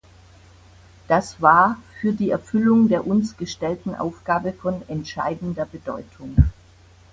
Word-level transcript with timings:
Das 1.07 1.43
war 1.43 1.77
für 1.99 2.11
die 2.11 2.31
Erfüllung 2.31 2.87
der 2.89 3.05
uns 3.05 3.37
gestellten 3.37 3.93
Aufgabe 3.93 4.51
von 4.51 4.81
entscheidender 4.87 5.65
Bedeutung. 5.65 6.35